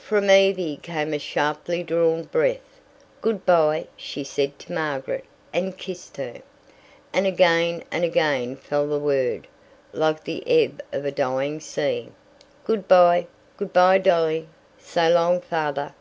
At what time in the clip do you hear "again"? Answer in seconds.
7.28-7.84, 8.02-8.56